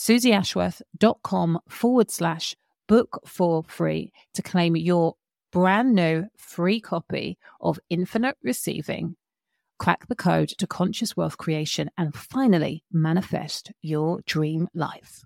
suzyashworth.com 0.00 1.58
forward 1.68 2.10
slash 2.10 2.56
book 2.88 3.20
for 3.26 3.62
free 3.64 4.10
to 4.32 4.40
claim 4.42 4.74
your 4.74 5.14
brand 5.52 5.94
new 5.94 6.24
free 6.38 6.80
copy 6.80 7.36
of 7.60 7.78
Infinite 7.90 8.36
Receiving. 8.42 9.16
Crack 9.78 10.08
the 10.08 10.16
code 10.16 10.48
to 10.58 10.66
conscious 10.66 11.16
wealth 11.16 11.36
creation 11.36 11.90
and 11.98 12.14
finally 12.14 12.82
manifest 12.90 13.72
your 13.82 14.20
dream 14.24 14.68
life. 14.74 15.22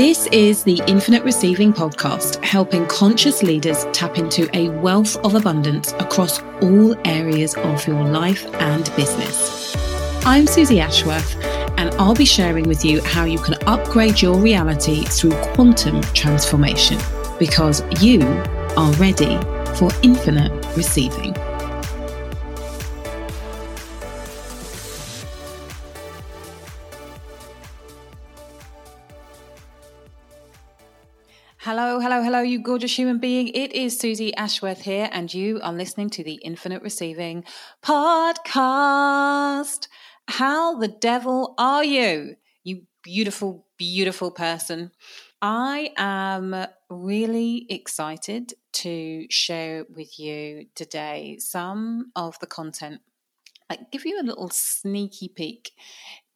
This 0.00 0.26
is 0.28 0.62
the 0.64 0.82
Infinite 0.86 1.24
Receiving 1.24 1.74
Podcast, 1.74 2.42
helping 2.42 2.86
conscious 2.86 3.42
leaders 3.42 3.84
tap 3.92 4.16
into 4.16 4.48
a 4.56 4.70
wealth 4.70 5.14
of 5.18 5.34
abundance 5.34 5.92
across 5.92 6.40
all 6.62 6.96
areas 7.06 7.54
of 7.54 7.86
your 7.86 8.02
life 8.02 8.46
and 8.54 8.84
business. 8.96 9.76
I'm 10.24 10.46
Suzy 10.46 10.80
Ashworth 10.80 11.36
and 11.76 11.90
I'll 11.96 12.14
be 12.14 12.24
sharing 12.24 12.66
with 12.66 12.82
you 12.82 13.02
how 13.02 13.24
you 13.24 13.38
can 13.40 13.56
upgrade 13.66 14.22
your 14.22 14.38
reality 14.38 15.04
through 15.04 15.32
quantum 15.52 16.00
transformation 16.14 16.98
because 17.38 17.82
you 18.02 18.22
are 18.78 18.92
ready 18.92 19.36
for 19.76 19.90
infinite 20.02 20.50
receiving. 20.78 21.36
Hello, 31.64 32.00
hello, 32.00 32.22
hello, 32.22 32.40
you 32.40 32.58
gorgeous 32.58 32.96
human 32.96 33.18
being. 33.18 33.48
It 33.48 33.74
is 33.74 33.98
Suzy 33.98 34.34
Ashworth 34.34 34.80
here, 34.80 35.10
and 35.12 35.34
you 35.34 35.60
are 35.62 35.74
listening 35.74 36.08
to 36.08 36.24
the 36.24 36.40
Infinite 36.42 36.82
Receiving 36.82 37.44
Podcast. 37.82 39.88
How 40.26 40.78
the 40.78 40.88
devil 40.88 41.54
are 41.58 41.84
you, 41.84 42.36
you 42.64 42.86
beautiful, 43.02 43.66
beautiful 43.76 44.30
person? 44.30 44.90
I 45.42 45.92
am 45.98 46.66
really 46.88 47.66
excited 47.68 48.54
to 48.72 49.26
share 49.28 49.84
with 49.94 50.18
you 50.18 50.64
today 50.74 51.36
some 51.40 52.10
of 52.16 52.38
the 52.38 52.46
content, 52.46 53.02
I 53.68 53.80
give 53.92 54.06
you 54.06 54.18
a 54.18 54.24
little 54.24 54.48
sneaky 54.48 55.28
peek 55.28 55.72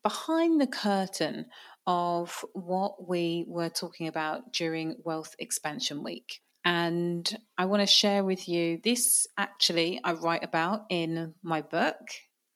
behind 0.02 0.60
the 0.60 0.66
curtain 0.66 1.46
of 1.86 2.44
what 2.52 3.08
we 3.08 3.44
were 3.46 3.68
talking 3.68 4.08
about 4.08 4.52
during 4.52 4.96
Wealth 5.04 5.34
Expansion 5.38 6.02
Week. 6.02 6.40
And 6.64 7.36
I 7.58 7.66
want 7.66 7.82
to 7.82 7.86
share 7.86 8.24
with 8.24 8.48
you 8.48 8.80
this 8.82 9.26
actually, 9.36 10.00
I 10.02 10.12
write 10.14 10.44
about 10.44 10.86
in 10.88 11.34
my 11.42 11.60
book, 11.60 11.98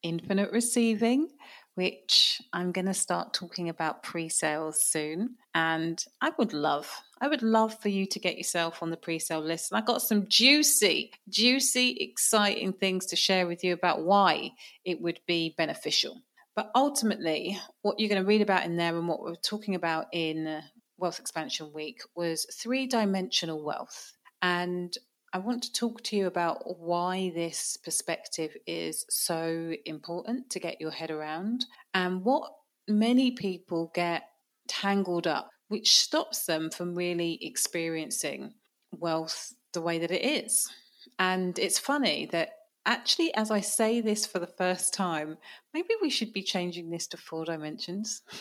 Infinite 0.01 0.51
Receiving, 0.51 1.29
which 1.75 2.41
I'm 2.51 2.71
going 2.71 2.87
to 2.87 2.93
start 2.93 3.33
talking 3.33 3.69
about 3.69 4.01
pre 4.03 4.27
sales 4.27 4.83
soon. 4.83 5.35
And 5.53 6.03
I 6.21 6.31
would 6.37 6.53
love, 6.53 6.91
I 7.21 7.27
would 7.27 7.43
love 7.43 7.79
for 7.79 7.89
you 7.89 8.05
to 8.07 8.19
get 8.19 8.37
yourself 8.37 8.81
on 8.81 8.89
the 8.89 8.97
pre 8.97 9.19
sale 9.19 9.41
list. 9.41 9.71
And 9.71 9.77
I 9.77 9.85
got 9.85 10.01
some 10.01 10.27
juicy, 10.27 11.11
juicy, 11.29 11.91
exciting 12.01 12.73
things 12.73 13.05
to 13.07 13.15
share 13.15 13.45
with 13.45 13.63
you 13.63 13.73
about 13.73 14.03
why 14.03 14.51
it 14.83 14.99
would 14.99 15.19
be 15.27 15.53
beneficial. 15.55 16.23
But 16.59 16.71
ultimately, 16.75 17.57
what 17.83 18.01
you're 18.01 18.09
going 18.09 18.21
to 18.21 18.27
read 18.27 18.41
about 18.41 18.65
in 18.65 18.75
there 18.75 18.97
and 18.97 19.07
what 19.07 19.21
we're 19.21 19.35
talking 19.35 19.75
about 19.75 20.07
in 20.11 20.45
uh, 20.45 20.61
Wealth 20.97 21.17
Expansion 21.17 21.71
Week 21.71 22.01
was 22.17 22.45
three 22.53 22.85
dimensional 22.85 23.63
wealth. 23.63 24.11
And 24.41 24.93
I 25.31 25.37
want 25.37 25.63
to 25.63 25.71
talk 25.71 26.03
to 26.03 26.17
you 26.17 26.27
about 26.27 26.77
why 26.77 27.31
this 27.33 27.77
perspective 27.77 28.57
is 28.67 29.05
so 29.09 29.73
important 29.85 30.49
to 30.49 30.59
get 30.59 30.81
your 30.81 30.91
head 30.91 31.11
around 31.11 31.63
and 31.93 32.25
what 32.25 32.51
many 32.89 33.31
people 33.31 33.89
get 33.95 34.23
tangled 34.67 35.27
up, 35.27 35.51
which 35.69 35.97
stops 35.97 36.43
them 36.43 36.71
from 36.71 36.93
really 36.93 37.39
experiencing 37.41 38.51
wealth 38.91 39.53
the 39.71 39.81
way 39.81 39.99
that 39.99 40.11
it 40.11 40.25
is. 40.25 40.69
And 41.17 41.57
it's 41.57 41.79
funny 41.79 42.27
that 42.33 42.49
actually, 42.85 43.33
as 43.35 43.51
I 43.51 43.61
say 43.61 44.01
this 44.01 44.25
for 44.25 44.39
the 44.39 44.47
first 44.47 44.93
time, 44.93 45.37
maybe 45.73 45.89
we 46.01 46.09
should 46.09 46.33
be 46.33 46.43
changing 46.43 46.89
this 46.89 47.07
to 47.07 47.17
four 47.17 47.45
dimensions. 47.45 48.21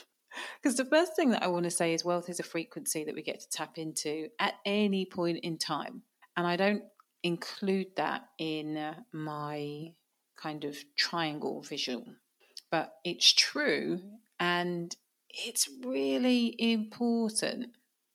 Because 0.62 0.76
the 0.76 0.85
first 0.85 1.17
thing 1.17 1.31
that 1.31 1.43
I 1.43 1.49
want 1.49 1.64
to 1.64 1.70
say 1.70 1.94
is 1.94 2.05
wealth 2.05 2.29
is 2.29 2.38
a 2.38 2.44
frequency 2.44 3.02
that 3.02 3.14
we 3.14 3.23
get 3.23 3.40
to 3.40 3.49
tap 3.49 3.79
into 3.79 4.29
at 4.38 4.55
any 4.64 5.06
point 5.06 5.38
in 5.43 5.58
time. 5.58 6.02
And 6.37 6.46
I 6.46 6.55
don't 6.56 6.82
include 7.23 7.88
that 7.96 8.29
in 8.38 8.76
uh, 8.76 8.94
my 9.12 9.93
kind 10.37 10.64
of 10.64 10.76
triangle 10.96 11.62
visual, 11.62 12.05
but 12.70 12.93
it's 13.05 13.32
true. 13.32 14.00
And 14.38 14.94
it's 15.31 15.69
really 15.85 16.55
important 16.58 17.70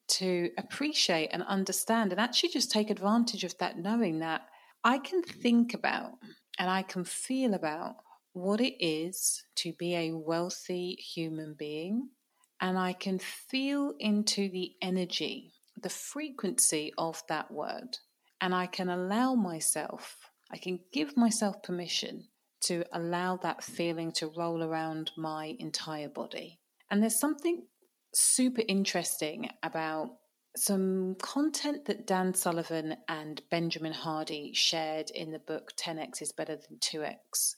to 0.08 0.52
appreciate 0.58 1.30
and 1.32 1.44
understand 1.44 2.12
and 2.12 2.22
actually 2.22 2.50
just 2.50 2.72
take 2.72 2.90
advantage 2.90 3.44
of 3.44 3.58
that, 3.58 3.78
knowing 3.78 4.20
that 4.20 4.44
I 4.84 4.98
can 4.98 5.24
think 5.24 5.74
about 5.74 6.14
and 6.60 6.70
I 6.70 6.82
can 6.82 7.04
feel 7.04 7.54
about 7.54 7.96
what 8.34 8.60
it 8.60 8.84
is 8.84 9.44
to 9.56 9.74
be 9.74 9.96
a 9.96 10.14
wealthy 10.14 10.96
human 10.96 11.56
being. 11.58 12.10
And 12.60 12.78
I 12.78 12.94
can 12.94 13.20
feel 13.20 13.94
into 14.00 14.50
the 14.50 14.74
energy, 14.82 15.54
the 15.82 15.90
frequency 15.90 16.94
of 16.98 17.22
that 17.30 17.52
word. 17.52 17.98
And 18.42 18.54
I 18.54 18.68
can 18.68 18.90
allow 18.90 19.36
myself, 19.36 20.18
I 20.52 20.58
can 20.58 20.80
give 20.92 21.16
myself 21.16 21.62
permission 21.64 22.28
to 22.66 22.86
allow 22.94 23.38
that 23.38 23.64
feeling 23.64 24.12
to 24.14 24.32
roll 24.38 24.64
around 24.64 25.12
my 25.18 25.56
entire 25.60 26.10
body. 26.10 26.60
And 26.90 27.02
there's 27.02 27.20
something 27.20 27.64
super 28.14 28.64
interesting 28.68 29.50
about 29.62 30.12
some 30.56 31.16
content 31.22 31.86
that 31.86 32.06
Dan 32.06 32.34
Sullivan 32.34 32.96
and 33.08 33.42
Benjamin 33.50 33.94
Hardy 33.94 34.52
shared 34.54 35.10
in 35.10 35.32
the 35.32 35.40
book 35.40 35.74
10x 35.78 36.22
is 36.22 36.32
better 36.32 36.56
than 36.56 36.78
2x. 36.80 37.56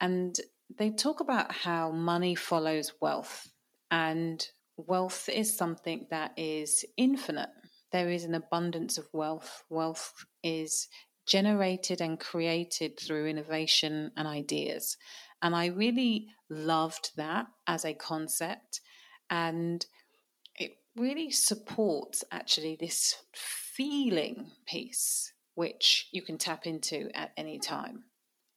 And 0.00 0.36
they 0.76 0.90
talk 0.90 1.20
about 1.20 1.52
how 1.52 1.90
money 1.90 2.34
follows 2.34 2.92
wealth, 3.00 3.48
and 3.90 4.46
wealth 4.76 5.28
is 5.28 5.56
something 5.56 6.06
that 6.10 6.32
is 6.36 6.84
infinite. 6.96 7.50
There 7.90 8.10
is 8.10 8.24
an 8.24 8.34
abundance 8.34 8.98
of 8.98 9.08
wealth. 9.12 9.64
Wealth 9.70 10.12
is 10.42 10.88
generated 11.26 12.00
and 12.00 12.18
created 12.18 12.98
through 12.98 13.26
innovation 13.26 14.12
and 14.16 14.28
ideas. 14.28 14.96
And 15.42 15.54
I 15.54 15.66
really 15.66 16.28
loved 16.50 17.12
that 17.16 17.46
as 17.66 17.84
a 17.84 17.94
concept. 17.94 18.80
And 19.30 19.84
really 20.98 21.30
supports 21.30 22.24
actually 22.30 22.76
this 22.76 23.16
feeling 23.32 24.50
piece, 24.66 25.32
which 25.54 26.08
you 26.12 26.22
can 26.22 26.38
tap 26.38 26.66
into 26.66 27.08
at 27.14 27.32
any 27.36 27.58
time. 27.58 28.04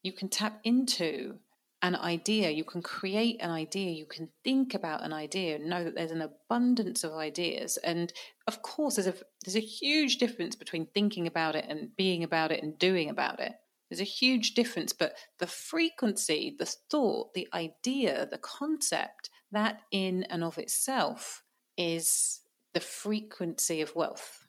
You 0.04 0.14
can 0.14 0.30
tap 0.30 0.60
into 0.64 1.40
an 1.84 1.96
idea, 1.96 2.52
you 2.52 2.64
can 2.64 2.82
create 2.82 3.42
an 3.42 3.50
idea, 3.50 3.92
you 3.92 4.06
can 4.06 4.30
think 4.44 4.74
about 4.74 5.04
an 5.04 5.14
idea, 5.14 5.58
know 5.58 5.84
that 5.84 5.96
there's 5.96 6.12
an 6.12 6.22
abundance 6.22 7.04
of 7.04 7.14
ideas. 7.14 7.78
And 7.78 8.14
of 8.48 8.62
course, 8.62 8.96
there's 8.96 9.08
a, 9.08 9.16
there's 9.44 9.56
a 9.56 9.60
huge 9.60 10.18
difference 10.18 10.56
between 10.56 10.86
thinking 10.88 11.26
about 11.26 11.56
it 11.56 11.66
and 11.68 11.96
being 11.96 12.24
about 12.24 12.52
it 12.52 12.62
and 12.62 12.78
doing 12.78 13.10
about 13.10 13.40
it. 13.40 13.54
There's 13.90 14.00
a 14.00 14.06
huge 14.06 14.54
difference, 14.54 14.94
but 14.94 15.16
the 15.40 15.48
frequency, 15.48 16.56
the 16.58 16.66
thought, 16.66 17.34
the 17.34 17.48
idea, 17.54 18.28
the 18.30 18.38
concept, 18.38 19.30
that 19.52 19.82
in 19.92 20.24
and 20.30 20.44
of 20.44 20.58
itself 20.58 21.44
is 21.78 22.42
the 22.74 22.80
frequency 22.80 23.82
of 23.82 23.96
wealth. 23.96 24.48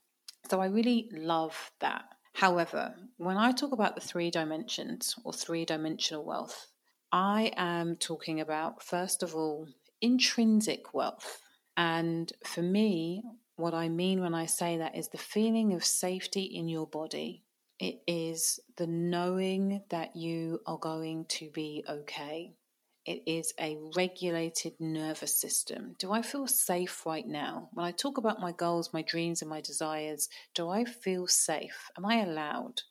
So 0.51 0.61
I 0.61 0.67
really 0.67 1.09
love 1.13 1.73
that. 1.81 2.05
However, 2.35 2.95
when 3.19 3.37
I 3.37 3.53
talk 3.53 3.73
about 3.73 3.95
the 3.95 4.01
three 4.01 4.31
dimensions 4.31 5.15
or 5.25 5.33
three 5.33 5.65
dimensional 5.65 6.25
wealth, 6.25 6.69
I 7.13 7.53
am 7.57 7.97
talking 7.97 8.41
about, 8.41 8.83
first 8.83 9.23
of 9.23 9.35
all, 9.35 9.69
intrinsic 10.01 10.95
wealth. 10.95 11.41
And 11.77 12.33
for 12.45 12.63
me, 12.63 13.23
what 13.57 13.75
I 13.75 13.89
mean 13.89 14.21
when 14.21 14.35
I 14.35 14.47
say 14.47 14.79
that 14.79 14.97
is 14.97 15.09
the 15.09 15.19
feeling 15.19 15.75
of 15.75 15.85
safety 15.85 16.43
in 16.43 16.69
your 16.69 16.87
body. 16.87 17.45
It 17.79 18.01
is 18.07 18.61
the 18.77 18.87
knowing 18.87 19.83
that 19.91 20.17
you 20.17 20.61
are 20.67 20.79
going 20.79 21.27
to 21.27 21.51
be 21.51 21.85
okay. 21.89 22.55
It 23.05 23.23
is 23.27 23.53
a 23.59 23.77
regulated 23.97 24.75
nervous 24.79 25.37
system. 25.37 25.97
Do 25.99 26.13
I 26.13 26.23
feel 26.23 26.47
safe 26.47 27.05
right 27.05 27.27
now? 27.27 27.69
When 27.73 27.85
I 27.85 27.91
talk 27.91 28.17
about 28.17 28.41
my 28.41 28.53
goals, 28.53 28.93
my 28.93 29.03
dreams, 29.03 29.43
and 29.43 29.51
my 29.51 29.61
desires, 29.61 30.29
do 30.55 30.69
I 30.69 30.85
feel 30.85 31.27
safe? 31.27 31.91
Am 31.99 32.07
I 32.07 32.23
allowed? 32.23 32.83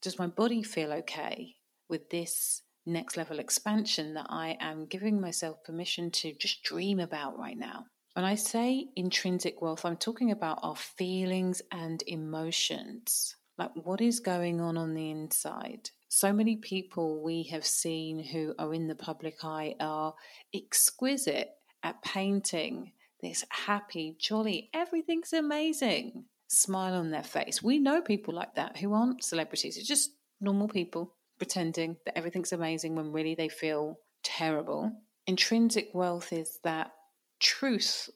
Does 0.00 0.18
my 0.18 0.26
body 0.26 0.62
feel 0.62 0.92
okay 0.92 1.56
with 1.88 2.08
this 2.08 2.62
next 2.86 3.18
level 3.18 3.38
expansion 3.38 4.14
that 4.14 4.26
I 4.30 4.56
am 4.58 4.86
giving 4.86 5.20
myself 5.20 5.62
permission 5.64 6.10
to 6.12 6.32
just 6.32 6.62
dream 6.62 6.98
about 6.98 7.38
right 7.38 7.58
now? 7.58 7.84
When 8.14 8.24
I 8.24 8.36
say 8.36 8.86
intrinsic 8.96 9.60
wealth, 9.60 9.84
I'm 9.84 9.96
talking 9.98 10.30
about 10.30 10.60
our 10.62 10.76
feelings 10.76 11.60
and 11.70 12.02
emotions. 12.06 13.36
Like 13.58 13.72
what 13.74 14.00
is 14.00 14.20
going 14.20 14.60
on 14.60 14.78
on 14.78 14.94
the 14.94 15.10
inside? 15.10 15.90
So 16.08 16.32
many 16.32 16.56
people 16.56 17.22
we 17.22 17.44
have 17.44 17.66
seen 17.66 18.22
who 18.22 18.54
are 18.58 18.72
in 18.72 18.88
the 18.88 18.94
public 18.94 19.44
eye 19.44 19.76
are 19.78 20.14
exquisite 20.54 21.50
at 21.82 22.02
painting 22.02 22.92
this 23.20 23.44
happy, 23.50 24.16
jolly, 24.18 24.70
everything's 24.72 25.32
amazing 25.32 26.24
smile 26.48 26.94
on 26.94 27.10
their 27.10 27.22
face. 27.22 27.62
We 27.62 27.78
know 27.78 28.00
people 28.00 28.34
like 28.34 28.54
that 28.54 28.78
who 28.78 28.94
aren't 28.94 29.22
celebrities, 29.22 29.76
it's 29.76 29.86
just 29.86 30.12
normal 30.40 30.68
people 30.68 31.14
pretending 31.36 31.96
that 32.04 32.16
everything's 32.16 32.52
amazing 32.52 32.94
when 32.96 33.12
really 33.12 33.34
they 33.34 33.48
feel 33.48 33.98
terrible. 34.22 34.92
Intrinsic 35.26 35.90
wealth 35.92 36.32
is 36.32 36.58
that 36.64 36.92
truth, 37.38 38.08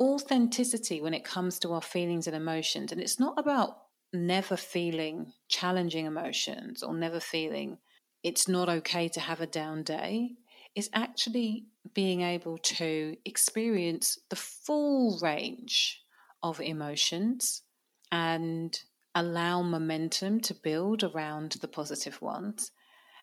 authenticity 0.00 1.00
when 1.00 1.14
it 1.14 1.24
comes 1.24 1.58
to 1.58 1.72
our 1.72 1.82
feelings 1.82 2.26
and 2.26 2.36
emotions. 2.36 2.92
And 2.92 3.00
it's 3.00 3.18
not 3.18 3.38
about 3.38 3.78
never 4.12 4.56
feeling 4.56 5.32
challenging 5.48 6.06
emotions 6.06 6.82
or 6.82 6.94
never 6.94 7.20
feeling 7.20 7.78
it's 8.22 8.48
not 8.48 8.68
okay 8.68 9.08
to 9.08 9.20
have 9.20 9.40
a 9.40 9.46
down 9.46 9.82
day 9.82 10.30
is 10.74 10.90
actually 10.92 11.66
being 11.94 12.22
able 12.22 12.58
to 12.58 13.16
experience 13.24 14.18
the 14.30 14.36
full 14.36 15.18
range 15.22 16.02
of 16.42 16.60
emotions 16.60 17.62
and 18.12 18.80
allow 19.14 19.62
momentum 19.62 20.40
to 20.40 20.54
build 20.54 21.02
around 21.02 21.52
the 21.60 21.68
positive 21.68 22.20
ones 22.22 22.70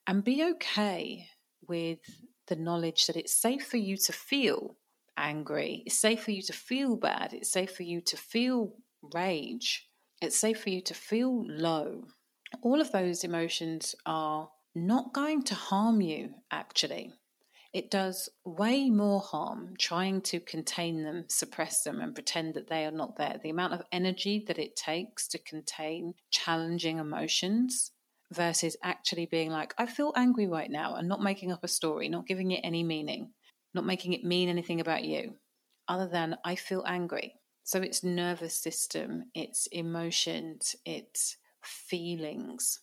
and 0.07 0.23
be 0.23 0.43
okay 0.43 1.27
with 1.67 1.99
the 2.47 2.55
knowledge 2.55 3.07
that 3.07 3.15
it's 3.15 3.33
safe 3.33 3.65
for 3.65 3.77
you 3.77 3.97
to 3.97 4.13
feel 4.13 4.75
angry, 5.17 5.83
it's 5.85 5.97
safe 5.97 6.23
for 6.23 6.31
you 6.31 6.41
to 6.41 6.53
feel 6.53 6.95
bad, 6.95 7.33
it's 7.33 7.51
safe 7.51 7.75
for 7.75 7.83
you 7.83 8.01
to 8.01 8.17
feel 8.17 8.73
rage. 9.13 9.87
It's 10.21 10.37
safe 10.37 10.61
for 10.61 10.69
you 10.69 10.81
to 10.81 10.93
feel 10.93 11.45
low. 11.45 12.05
All 12.61 12.79
of 12.79 12.91
those 12.91 13.23
emotions 13.23 13.95
are 14.05 14.49
not 14.73 15.13
going 15.13 15.43
to 15.43 15.55
harm 15.55 16.01
you, 16.01 16.35
actually. 16.51 17.13
It 17.73 17.91
does 17.91 18.29
way 18.45 18.89
more 18.89 19.19
harm 19.19 19.73
trying 19.77 20.21
to 20.21 20.39
contain 20.39 21.03
them, 21.03 21.25
suppress 21.27 21.83
them, 21.83 21.99
and 21.99 22.15
pretend 22.15 22.53
that 22.53 22.69
they 22.69 22.85
are 22.85 22.91
not 22.91 23.17
there. 23.17 23.37
The 23.43 23.49
amount 23.49 23.73
of 23.73 23.83
energy 23.91 24.43
that 24.47 24.57
it 24.57 24.77
takes 24.77 25.27
to 25.27 25.37
contain 25.37 26.13
challenging 26.31 26.99
emotions 26.99 27.91
versus 28.31 28.77
actually 28.81 29.25
being 29.25 29.51
like, 29.51 29.73
I 29.77 29.85
feel 29.85 30.13
angry 30.15 30.47
right 30.47 30.71
now, 30.71 30.95
and 30.95 31.09
not 31.09 31.21
making 31.21 31.51
up 31.51 31.65
a 31.65 31.67
story, 31.67 32.07
not 32.07 32.27
giving 32.27 32.51
it 32.51 32.61
any 32.63 32.83
meaning, 32.83 33.31
not 33.73 33.85
making 33.85 34.13
it 34.13 34.23
mean 34.23 34.47
anything 34.47 34.79
about 34.79 35.03
you, 35.03 35.35
other 35.89 36.07
than 36.07 36.37
I 36.45 36.55
feel 36.55 36.83
angry. 36.87 37.35
So 37.65 37.81
it's 37.81 38.03
nervous 38.03 38.53
system, 38.53 39.25
it's 39.33 39.65
emotions, 39.71 40.75
it's 40.85 41.37
feelings. 41.63 42.79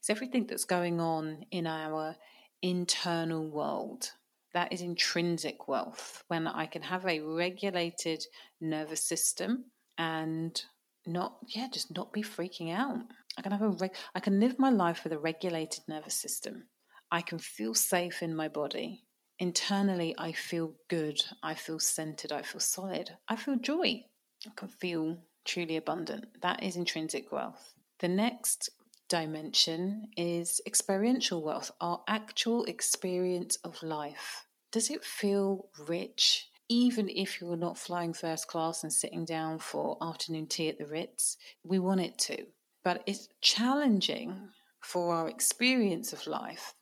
It's 0.00 0.10
everything 0.10 0.48
that's 0.48 0.64
going 0.64 1.00
on 1.00 1.46
in 1.52 1.64
our 1.64 2.16
internal 2.60 3.48
world. 3.48 4.10
That 4.52 4.72
is 4.72 4.80
intrinsic 4.80 5.68
wealth. 5.68 6.24
When 6.26 6.48
I 6.48 6.66
can 6.66 6.82
have 6.82 7.06
a 7.06 7.20
regulated 7.20 8.24
nervous 8.60 9.00
system 9.00 9.66
and 9.96 10.60
not, 11.06 11.36
yeah, 11.54 11.68
just 11.72 11.94
not 11.94 12.12
be 12.12 12.22
freaking 12.24 12.74
out. 12.74 13.04
I 13.38 13.42
can 13.42 13.52
have 13.52 13.62
a, 13.62 13.68
reg- 13.68 13.94
I 14.16 14.18
can 14.18 14.40
live 14.40 14.58
my 14.58 14.70
life 14.70 15.04
with 15.04 15.12
a 15.12 15.20
regulated 15.20 15.84
nervous 15.86 16.16
system. 16.16 16.64
I 17.12 17.20
can 17.20 17.38
feel 17.38 17.74
safe 17.74 18.24
in 18.24 18.34
my 18.34 18.48
body. 18.48 19.04
Internally, 19.38 20.16
I 20.18 20.32
feel 20.32 20.74
good. 20.88 21.22
I 21.44 21.54
feel 21.54 21.78
centered. 21.78 22.32
I 22.32 22.42
feel 22.42 22.60
solid. 22.60 23.10
I 23.28 23.36
feel 23.36 23.54
joy. 23.54 24.02
Can 24.54 24.68
feel 24.68 25.18
truly 25.44 25.76
abundant. 25.76 26.26
That 26.42 26.62
is 26.62 26.76
intrinsic 26.76 27.32
wealth. 27.32 27.74
The 28.00 28.08
next 28.08 28.70
dimension 29.08 30.08
is 30.16 30.60
experiential 30.66 31.42
wealth, 31.42 31.70
our 31.80 32.02
actual 32.08 32.64
experience 32.64 33.56
of 33.64 33.82
life. 33.82 34.46
Does 34.72 34.90
it 34.90 35.04
feel 35.04 35.68
rich? 35.86 36.48
Even 36.68 37.08
if 37.08 37.40
you're 37.40 37.56
not 37.56 37.78
flying 37.78 38.12
first 38.12 38.48
class 38.48 38.82
and 38.82 38.92
sitting 38.92 39.24
down 39.24 39.60
for 39.60 39.96
afternoon 40.02 40.48
tea 40.48 40.68
at 40.68 40.78
the 40.78 40.86
Ritz, 40.86 41.36
we 41.62 41.78
want 41.78 42.00
it 42.00 42.18
to. 42.18 42.44
But 42.82 43.02
it's 43.06 43.28
challenging 43.40 44.48
for 44.80 45.14
our 45.14 45.28
experience 45.28 46.12
of 46.12 46.26
life, 46.26 46.74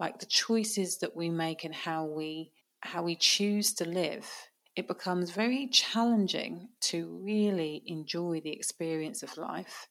like 0.00 0.18
the 0.18 0.26
choices 0.26 0.98
that 0.98 1.14
we 1.14 1.28
make 1.28 1.64
and 1.64 1.74
how 1.74 2.06
we 2.06 2.52
how 2.80 3.02
we 3.02 3.16
choose 3.16 3.74
to 3.74 3.84
live 3.84 4.30
it 4.78 4.86
becomes 4.86 5.32
very 5.32 5.66
challenging 5.66 6.68
to 6.80 7.20
really 7.24 7.82
enjoy 7.86 8.40
the 8.40 8.52
experience 8.52 9.24
of 9.24 9.36
life 9.36 9.88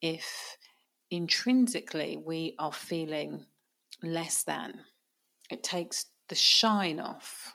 if 0.00 0.56
intrinsically 1.10 2.16
we 2.24 2.54
are 2.60 2.72
feeling 2.72 3.44
less 4.00 4.44
than. 4.44 4.78
It 5.50 5.64
takes 5.64 6.06
the 6.28 6.36
shine 6.36 7.00
off. 7.00 7.52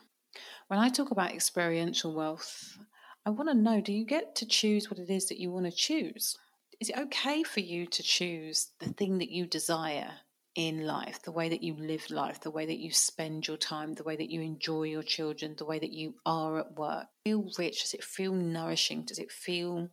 When 0.67 0.77
I 0.77 0.89
talk 0.89 1.11
about 1.11 1.31
experiential 1.31 2.13
wealth, 2.13 2.77
I 3.25 3.29
want 3.29 3.47
to 3.47 3.55
know 3.55 3.79
do 3.79 3.93
you 3.93 4.05
get 4.05 4.35
to 4.35 4.45
choose 4.45 4.91
what 4.91 4.99
it 4.99 5.09
is 5.09 5.27
that 5.27 5.39
you 5.39 5.51
want 5.51 5.67
to 5.67 5.71
choose? 5.71 6.37
Is 6.81 6.89
it 6.89 6.99
okay 6.99 7.43
for 7.43 7.61
you 7.61 7.85
to 7.85 8.03
choose 8.03 8.71
the 8.81 8.89
thing 8.89 9.19
that 9.19 9.31
you 9.31 9.45
desire 9.45 10.11
in 10.55 10.85
life, 10.85 11.21
the 11.23 11.31
way 11.31 11.49
that 11.49 11.63
you 11.63 11.75
live 11.75 12.09
life, 12.09 12.39
the 12.41 12.51
way 12.51 12.65
that 12.65 12.77
you 12.77 12.91
spend 12.91 13.47
your 13.47 13.57
time, 13.57 13.93
the 13.93 14.03
way 14.03 14.15
that 14.15 14.29
you 14.29 14.41
enjoy 14.41 14.83
your 14.83 15.03
children, 15.03 15.55
the 15.57 15.65
way 15.65 15.79
that 15.79 15.91
you 15.91 16.13
are 16.25 16.59
at 16.59 16.77
work? 16.77 17.07
Feel 17.23 17.49
rich? 17.57 17.81
Does 17.81 17.93
it 17.93 18.03
feel 18.03 18.33
nourishing? 18.33 19.03
Does 19.03 19.19
it 19.19 19.31
feel 19.31 19.89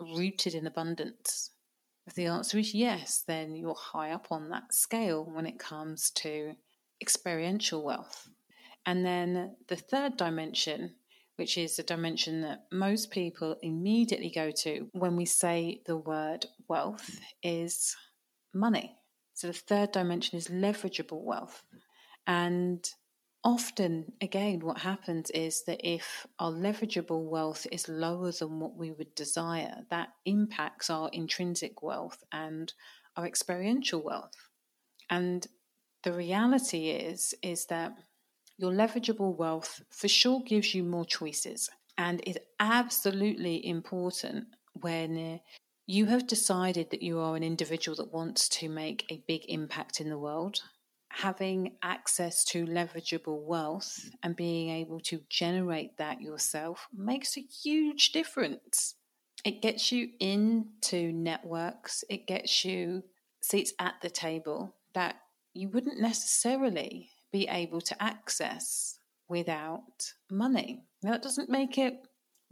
rooted 0.00 0.54
in 0.54 0.66
abundance? 0.66 1.50
If 2.06 2.14
the 2.14 2.26
answer 2.26 2.58
is 2.58 2.74
yes, 2.74 3.22
then 3.26 3.54
you're 3.54 3.74
high 3.74 4.10
up 4.10 4.28
on 4.30 4.48
that 4.48 4.74
scale 4.74 5.24
when 5.32 5.46
it 5.46 5.58
comes 5.58 6.10
to 6.16 6.54
experiential 7.00 7.84
wealth. 7.84 8.28
And 8.86 9.06
then 9.06 9.54
the 9.68 9.76
third 9.76 10.16
dimension, 10.16 10.96
which 11.36 11.56
is 11.56 11.78
a 11.78 11.84
dimension 11.84 12.40
that 12.40 12.64
most 12.72 13.10
people 13.10 13.56
immediately 13.62 14.32
go 14.34 14.50
to 14.62 14.88
when 14.92 15.14
we 15.14 15.24
say 15.24 15.82
the 15.86 15.96
word 15.96 16.46
wealth, 16.66 17.20
is 17.42 17.94
money. 18.52 18.96
So 19.40 19.46
the 19.46 19.54
third 19.54 19.92
dimension 19.92 20.36
is 20.36 20.48
leverageable 20.48 21.22
wealth. 21.22 21.62
And 22.26 22.86
often, 23.42 24.12
again, 24.20 24.60
what 24.60 24.76
happens 24.80 25.30
is 25.30 25.64
that 25.66 25.80
if 25.82 26.26
our 26.38 26.52
leverageable 26.52 27.24
wealth 27.24 27.66
is 27.72 27.88
lower 27.88 28.32
than 28.32 28.60
what 28.60 28.76
we 28.76 28.90
would 28.90 29.14
desire, 29.14 29.76
that 29.88 30.08
impacts 30.26 30.90
our 30.90 31.08
intrinsic 31.14 31.82
wealth 31.82 32.22
and 32.30 32.70
our 33.16 33.26
experiential 33.26 34.02
wealth. 34.04 34.50
And 35.08 35.46
the 36.02 36.12
reality 36.12 36.90
is 36.90 37.32
is 37.42 37.64
that 37.70 37.94
your 38.58 38.72
leverageable 38.72 39.38
wealth 39.38 39.80
for 39.88 40.08
sure 40.08 40.42
gives 40.42 40.74
you 40.74 40.84
more 40.84 41.06
choices 41.06 41.70
and 41.96 42.22
is 42.26 42.36
absolutely 42.58 43.66
important 43.66 44.48
when 44.74 45.40
you 45.90 46.06
have 46.06 46.26
decided 46.26 46.90
that 46.90 47.02
you 47.02 47.18
are 47.18 47.34
an 47.34 47.42
individual 47.42 47.96
that 47.96 48.12
wants 48.12 48.48
to 48.48 48.68
make 48.68 49.04
a 49.10 49.24
big 49.26 49.42
impact 49.48 50.00
in 50.00 50.08
the 50.08 50.18
world 50.18 50.60
having 51.08 51.72
access 51.82 52.44
to 52.44 52.64
leverageable 52.64 53.42
wealth 53.42 54.08
and 54.22 54.36
being 54.36 54.70
able 54.70 55.00
to 55.00 55.20
generate 55.28 55.98
that 55.98 56.20
yourself 56.20 56.86
makes 56.96 57.36
a 57.36 57.40
huge 57.40 58.12
difference. 58.12 58.94
It 59.44 59.60
gets 59.60 59.90
you 59.90 60.10
into 60.20 61.10
networks, 61.12 62.04
it 62.08 62.28
gets 62.28 62.64
you 62.64 63.02
seats 63.40 63.72
at 63.80 63.94
the 64.00 64.10
table 64.10 64.76
that 64.94 65.16
you 65.54 65.68
wouldn't 65.70 66.00
necessarily 66.00 67.10
be 67.32 67.48
able 67.48 67.80
to 67.80 68.00
access 68.00 69.00
without 69.28 70.12
money. 70.30 70.84
Now, 71.02 71.10
that 71.10 71.22
doesn't 71.22 71.50
make 71.50 71.76
it 71.78 71.94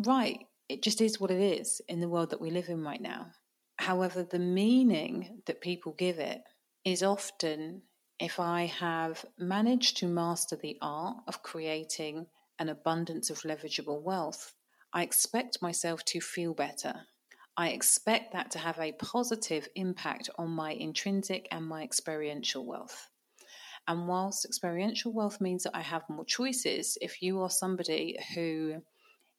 right. 0.05 0.48
It 0.69 0.83
just 0.83 1.01
is 1.01 1.19
what 1.19 1.31
it 1.31 1.41
is 1.41 1.81
in 1.89 2.01
the 2.01 2.09
world 2.09 2.31
that 2.31 2.41
we 2.41 2.51
live 2.51 2.69
in 2.69 2.85
right 2.85 3.01
now. 3.01 3.33
However, 3.77 4.23
the 4.23 4.39
meaning 4.39 5.43
that 5.47 5.61
people 5.61 5.93
give 5.93 6.19
it 6.19 6.43
is 6.85 7.03
often 7.03 7.83
if 8.19 8.41
I 8.41 8.67
have 8.67 9.25
managed 9.39 9.99
to 9.99 10.09
master 10.09 10.57
the 10.57 10.77
art 10.83 11.19
of 11.27 11.43
creating 11.43 12.27
an 12.59 12.69
abundance 12.69 13.31
of 13.31 13.43
leverageable 13.43 14.03
wealth, 14.03 14.55
I 14.93 15.03
expect 15.03 15.63
myself 15.63 16.05
to 16.07 16.21
feel 16.21 16.55
better. 16.55 17.07
I 17.57 17.71
expect 17.71 18.33
that 18.33 18.51
to 18.53 18.59
have 18.59 18.79
a 18.79 18.93
positive 18.93 19.69
impact 19.75 20.31
on 20.37 20.51
my 20.51 20.73
intrinsic 20.73 21.47
and 21.51 21.67
my 21.67 21.83
experiential 21.83 22.67
wealth. 22.67 23.09
And 23.87 24.07
whilst 24.07 24.45
experiential 24.45 25.13
wealth 25.13 25.41
means 25.41 25.63
that 25.63 25.77
I 25.77 25.81
have 25.81 26.09
more 26.09 26.25
choices, 26.25 26.99
if 27.01 27.23
you 27.23 27.41
are 27.43 27.51
somebody 27.51 28.19
who 28.35 28.83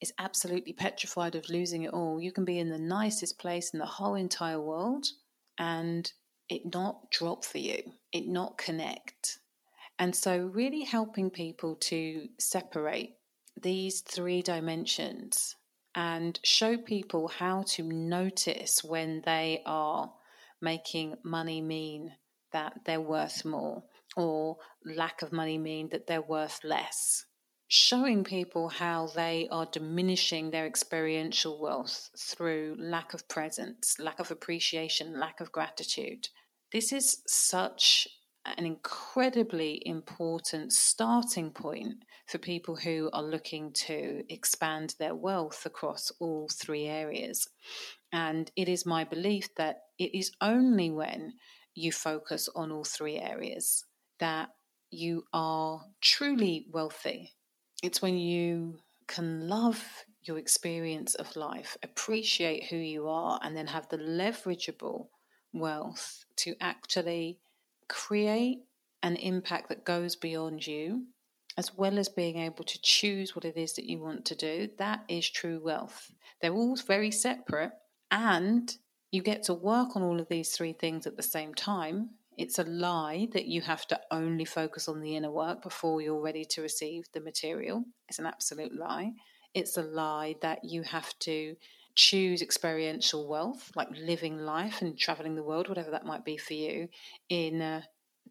is 0.01 0.13
absolutely 0.17 0.73
petrified 0.73 1.35
of 1.35 1.49
losing 1.49 1.83
it 1.83 1.93
all, 1.93 2.21
you 2.21 2.31
can 2.31 2.45
be 2.45 2.59
in 2.59 2.69
the 2.69 2.79
nicest 2.79 3.37
place 3.37 3.71
in 3.73 3.79
the 3.79 3.85
whole 3.85 4.15
entire 4.15 4.59
world 4.61 5.05
and 5.57 6.11
it 6.47 6.73
not 6.73 7.11
drop 7.11 7.45
for 7.45 7.57
you, 7.57 7.81
it 8.11 8.27
not 8.27 8.57
connect. 8.57 9.39
And 9.99 10.15
so, 10.15 10.37
really 10.37 10.83
helping 10.83 11.29
people 11.29 11.75
to 11.75 12.29
separate 12.39 13.15
these 13.61 14.01
three 14.01 14.41
dimensions 14.41 15.55
and 15.95 16.39
show 16.43 16.77
people 16.77 17.27
how 17.27 17.63
to 17.67 17.83
notice 17.83 18.83
when 18.83 19.21
they 19.25 19.61
are 19.65 20.11
making 20.61 21.15
money 21.23 21.61
mean 21.61 22.13
that 22.53 22.73
they're 22.85 23.01
worth 23.01 23.43
more 23.43 23.83
or 24.15 24.57
lack 24.85 25.21
of 25.21 25.31
money 25.31 25.57
mean 25.57 25.89
that 25.89 26.07
they're 26.07 26.21
worth 26.21 26.59
less. 26.63 27.25
Showing 27.71 28.23
people 28.23 28.67
how 28.67 29.09
they 29.13 29.47
are 29.51 29.67
diminishing 29.67 30.49
their 30.49 30.65
experiential 30.65 31.61
wealth 31.61 32.09
through 32.17 32.75
lack 32.79 33.13
of 33.13 33.27
presence, 33.27 33.99
lack 33.99 34.19
of 34.19 34.31
appreciation, 34.31 35.19
lack 35.19 35.39
of 35.39 35.51
gratitude. 35.51 36.29
This 36.71 36.91
is 36.91 37.21
such 37.27 38.07
an 38.43 38.65
incredibly 38.65 39.83
important 39.85 40.73
starting 40.73 41.51
point 41.51 42.05
for 42.25 42.39
people 42.39 42.75
who 42.75 43.11
are 43.13 43.21
looking 43.21 43.71
to 43.73 44.23
expand 44.29 44.95
their 44.97 45.13
wealth 45.13 45.63
across 45.67 46.11
all 46.19 46.49
three 46.51 46.87
areas. 46.87 47.47
And 48.11 48.51
it 48.55 48.67
is 48.67 48.83
my 48.83 49.03
belief 49.03 49.53
that 49.57 49.81
it 49.99 50.17
is 50.17 50.31
only 50.41 50.89
when 50.89 51.33
you 51.75 51.91
focus 51.91 52.49
on 52.55 52.71
all 52.71 52.83
three 52.83 53.19
areas 53.19 53.85
that 54.19 54.49
you 54.89 55.25
are 55.33 55.85
truly 56.01 56.65
wealthy. 56.71 57.33
It's 57.81 58.01
when 58.01 58.17
you 58.17 58.79
can 59.07 59.47
love 59.47 59.83
your 60.23 60.37
experience 60.37 61.15
of 61.15 61.35
life, 61.35 61.77
appreciate 61.81 62.65
who 62.65 62.75
you 62.75 63.07
are, 63.07 63.39
and 63.41 63.55
then 63.55 63.67
have 63.67 63.87
the 63.89 63.97
leverageable 63.97 65.07
wealth 65.53 66.25
to 66.37 66.55
actually 66.59 67.39
create 67.87 68.59
an 69.01 69.15
impact 69.15 69.69
that 69.69 69.85
goes 69.85 70.15
beyond 70.15 70.67
you, 70.67 71.05
as 71.57 71.75
well 71.75 71.97
as 71.97 72.09
being 72.09 72.37
able 72.37 72.63
to 72.65 72.81
choose 72.81 73.35
what 73.35 73.45
it 73.45 73.57
is 73.57 73.73
that 73.73 73.89
you 73.89 73.99
want 73.99 74.25
to 74.25 74.35
do, 74.35 74.69
that 74.77 75.03
is 75.07 75.29
true 75.29 75.59
wealth. 75.63 76.11
They're 76.41 76.53
all 76.53 76.75
very 76.75 77.11
separate, 77.11 77.71
and 78.11 78.75
you 79.11 79.21
get 79.21 79.43
to 79.43 79.53
work 79.53 79.95
on 79.95 80.03
all 80.03 80.19
of 80.19 80.27
these 80.27 80.51
three 80.51 80.73
things 80.73 81.07
at 81.07 81.15
the 81.15 81.23
same 81.23 81.53
time, 81.53 82.11
it's 82.39 82.57
a 82.57 82.63
lie 82.63 83.27
that 83.33 83.47
you 83.47 83.59
have 83.59 83.85
to 83.87 83.99
only 84.11 84.45
focus 84.45 84.87
on 84.87 85.01
the 85.01 85.17
inner 85.17 85.29
work 85.29 85.61
before 85.61 85.99
you're 85.99 86.21
ready 86.21 86.45
to 86.45 86.61
receive 86.61 87.03
the 87.11 87.19
material. 87.19 87.83
It's 88.07 88.17
an 88.17 88.25
absolute 88.25 88.73
lie. 88.73 89.11
It's 89.53 89.75
a 89.75 89.81
lie 89.81 90.35
that 90.41 90.63
you 90.63 90.83
have 90.83 91.13
to 91.19 91.57
choose 91.95 92.41
experiential 92.41 93.27
wealth, 93.27 93.69
like 93.75 93.89
living 93.91 94.37
life 94.37 94.81
and 94.81 94.97
traveling 94.97 95.35
the 95.35 95.43
world, 95.43 95.67
whatever 95.67 95.91
that 95.91 96.05
might 96.05 96.23
be 96.23 96.37
for 96.37 96.53
you, 96.53 96.87
in 97.27 97.61
uh, 97.61 97.81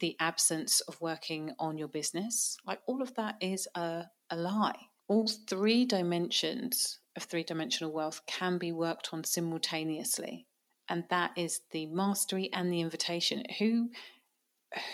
the 0.01 0.17
absence 0.21 0.81
of 0.81 0.99
working 1.03 1.53
on 1.59 1.77
your 1.77 1.89
business. 1.89 2.57
Like 2.67 2.81
all 2.87 3.03
of 3.03 3.15
that 3.17 3.35
is 3.43 3.69
a, 3.75 4.05
a 4.31 4.37
lie. 4.37 4.79
All 5.09 5.29
three 5.29 5.85
dimensions 5.85 6.99
of 7.15 7.25
three 7.25 7.43
dimensional 7.45 7.93
wealth 7.93 8.23
can 8.27 8.57
be 8.57 8.73
worked 8.73 9.11
on 9.13 9.25
simultaneously. 9.25 10.47
And 10.89 11.05
that 11.11 11.33
is 11.37 11.61
the 11.71 11.87
mastery 11.87 12.51
and 12.53 12.73
the 12.73 12.81
invitation. 12.81 13.45
Who 13.59 13.91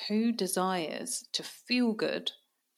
who 0.09 0.33
desires 0.33 1.27
to 1.33 1.43
feel 1.43 1.93
good, 1.93 2.31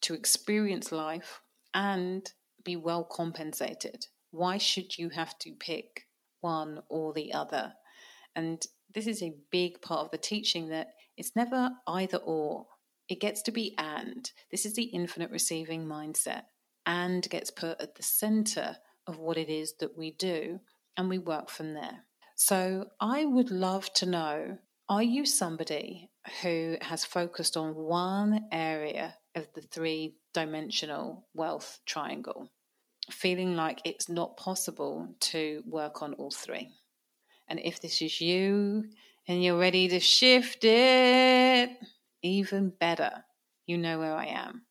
to 0.02 0.14
experience 0.14 0.92
life, 0.92 1.40
and 1.74 2.30
be 2.64 2.76
well 2.76 3.04
compensated? 3.04 4.06
Why 4.30 4.58
should 4.58 4.98
you 4.98 5.10
have 5.10 5.38
to 5.40 5.52
pick 5.52 6.06
one 6.40 6.82
or 6.88 7.12
the 7.12 7.32
other? 7.32 7.74
And 8.34 8.64
this 8.94 9.06
is 9.06 9.22
a 9.22 9.36
big 9.50 9.82
part 9.82 10.06
of 10.06 10.10
the 10.10 10.18
teaching 10.18 10.68
that 10.68 10.88
it's 11.16 11.36
never 11.36 11.70
either 11.86 12.18
or. 12.18 12.66
It 13.08 13.20
gets 13.20 13.42
to 13.42 13.52
be 13.52 13.74
and. 13.78 14.30
This 14.50 14.66
is 14.66 14.74
the 14.74 14.84
infinite 14.84 15.30
receiving 15.30 15.86
mindset. 15.86 16.42
And 16.84 17.28
gets 17.28 17.50
put 17.50 17.80
at 17.80 17.96
the 17.96 18.02
center 18.02 18.76
of 19.06 19.18
what 19.18 19.36
it 19.36 19.48
is 19.48 19.74
that 19.80 19.96
we 19.96 20.12
do, 20.12 20.60
and 20.96 21.08
we 21.08 21.18
work 21.18 21.50
from 21.50 21.74
there. 21.74 22.05
So 22.38 22.90
I 23.00 23.24
would 23.24 23.50
love 23.50 23.90
to 23.94 24.06
know 24.06 24.58
are 24.90 25.02
you 25.02 25.24
somebody 25.24 26.10
who 26.42 26.76
has 26.82 27.02
focused 27.02 27.56
on 27.56 27.74
one 27.74 28.44
area 28.52 29.14
of 29.34 29.48
the 29.54 29.62
three 29.62 30.16
dimensional 30.34 31.26
wealth 31.32 31.80
triangle, 31.86 32.52
feeling 33.10 33.56
like 33.56 33.80
it's 33.84 34.10
not 34.10 34.36
possible 34.36 35.08
to 35.20 35.62
work 35.66 36.02
on 36.02 36.12
all 36.14 36.30
three? 36.30 36.68
And 37.48 37.58
if 37.58 37.80
this 37.80 38.02
is 38.02 38.20
you 38.20 38.84
and 39.26 39.42
you're 39.42 39.58
ready 39.58 39.88
to 39.88 39.98
shift 39.98 40.62
it, 40.62 41.70
even 42.22 42.68
better, 42.68 43.24
you 43.66 43.78
know 43.78 43.98
where 43.98 44.14
I 44.14 44.26
am. 44.26 44.66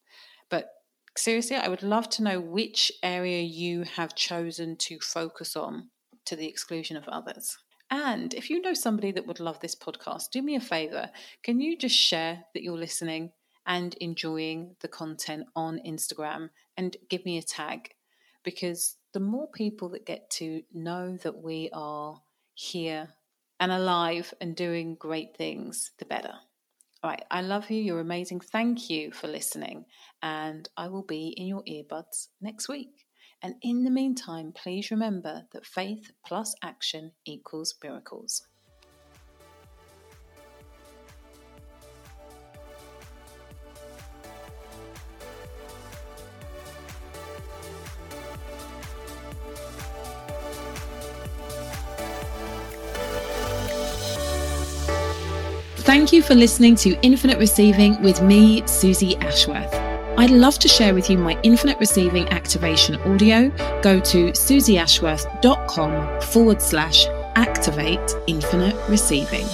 But 0.52 0.70
seriously, 1.18 1.56
I 1.56 1.68
would 1.68 1.84
love 1.84 2.10
to 2.12 2.24
know 2.24 2.40
which 2.40 2.92
area 3.02 3.42
you 3.42 3.86
have 3.96 4.14
chosen 4.14 4.78
to 4.78 5.00
focus 5.00 5.56
on 5.56 5.90
to 6.26 6.36
the 6.36 6.48
exclusion 6.48 6.98
of 6.98 7.08
others. 7.08 7.58
And 7.92 8.34
if 8.34 8.50
you 8.50 8.62
know 8.62 8.74
somebody 8.74 9.12
that 9.12 9.28
would 9.28 9.40
love 9.40 9.60
this 9.60 9.76
podcast, 9.76 10.32
do 10.32 10.42
me 10.42 10.56
a 10.56 10.60
favor. 10.60 11.10
Can 11.44 11.62
you 11.62 11.78
just 11.78 11.96
share 11.96 12.46
that 12.54 12.64
you're 12.64 12.78
listening 12.78 13.32
and 13.68 13.94
enjoying 13.96 14.76
the 14.82 14.88
content 14.88 15.46
on 15.56 15.80
Instagram 15.86 16.50
and 16.78 16.98
give 17.10 17.26
me 17.26 17.38
a 17.38 17.44
tag? 17.44 17.94
Because 18.44 18.98
the 19.14 19.20
more 19.20 19.48
people 19.48 19.90
that 19.90 20.06
get 20.06 20.30
to 20.32 20.64
know 20.74 21.18
that 21.24 21.38
we 21.38 21.70
are 21.74 22.22
here 22.54 23.10
and 23.60 23.72
alive 23.72 24.34
and 24.42 24.56
doing 24.56 24.96
great 24.96 25.38
things, 25.38 25.92
the 26.00 26.06
better. 26.06 26.34
All 27.04 27.12
right, 27.12 27.24
I 27.30 27.42
love 27.42 27.70
you. 27.70 27.82
You're 27.82 28.00
amazing. 28.00 28.40
Thank 28.40 28.90
you 28.90 29.12
for 29.12 29.28
listening. 29.28 29.86
And 30.24 30.68
I 30.76 30.88
will 30.88 31.04
be 31.04 31.28
in 31.38 31.46
your 31.46 31.64
earbuds 31.64 32.30
next 32.42 32.68
week. 32.68 33.05
And 33.42 33.56
in 33.62 33.84
the 33.84 33.92
meantime, 33.92 34.52
please 34.54 34.90
remember 34.90 35.44
that 35.54 35.66
faith 35.66 36.12
plus 36.26 36.56
action 36.64 37.12
equals 37.26 37.76
miracles. 37.84 38.48
Thank 55.86 56.12
you 56.12 56.24
for 56.24 56.34
listening 56.34 56.76
to 56.78 57.00
Infinite 57.04 57.38
Receiving 57.38 58.02
with 58.02 58.20
me, 58.24 58.66
Suzy 58.66 59.16
Ashworth. 59.18 59.85
I'd 60.18 60.32
love 60.32 60.60
to 60.60 60.68
share 60.68 60.94
with 60.94 61.10
you 61.10 61.18
my 61.18 61.38
Infinite 61.44 61.78
Receiving 61.80 62.30
activation 62.30 62.96
audio. 63.02 63.50
Go 63.82 64.00
to 64.00 64.32
suzyashworth.com 64.32 66.22
forward 66.22 66.62
slash 66.62 67.06
activate 67.36 68.16
infinite 68.28 68.76
receiving. 68.90 69.46